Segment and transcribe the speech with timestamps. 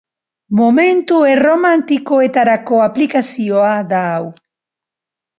[0.59, 4.23] Momentu erromantikoetarako aplikazioa da hau.